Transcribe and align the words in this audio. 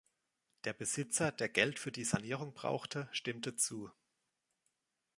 Der 0.63 0.73
Besitzer, 0.73 1.31
der 1.31 1.47
Geld 1.47 1.77
für 1.77 1.91
die 1.91 2.05
Sanierung 2.05 2.55
brauchte, 2.55 3.07
stimmte 3.11 3.55
zu. 3.55 3.91